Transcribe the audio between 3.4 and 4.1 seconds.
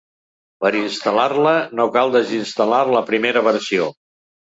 versió.